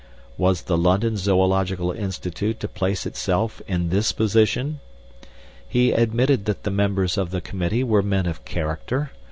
[0.35, 4.79] Was the London Zoological Institute to place itself in this position?
[5.69, 9.11] He admitted that the members of the committee were men of character.